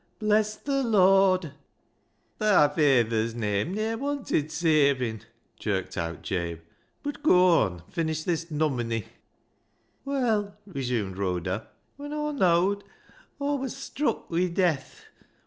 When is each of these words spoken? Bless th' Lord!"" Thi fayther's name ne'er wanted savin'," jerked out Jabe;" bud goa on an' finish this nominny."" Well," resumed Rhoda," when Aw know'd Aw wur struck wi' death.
Bless 0.17 0.57
th' 0.57 0.67
Lord!"" 0.69 1.51
Thi 2.39 2.67
fayther's 2.69 3.35
name 3.35 3.75
ne'er 3.75 3.99
wanted 3.99 4.51
savin'," 4.51 5.21
jerked 5.59 5.95
out 5.95 6.23
Jabe;" 6.23 6.61
bud 7.03 7.21
goa 7.21 7.65
on 7.67 7.73
an' 7.73 7.83
finish 7.91 8.23
this 8.23 8.49
nominny."" 8.49 9.05
Well," 10.03 10.57
resumed 10.65 11.17
Rhoda," 11.19 11.67
when 11.97 12.13
Aw 12.13 12.31
know'd 12.31 12.83
Aw 13.39 13.57
wur 13.57 13.69
struck 13.69 14.31
wi' 14.31 14.47
death. 14.47 15.05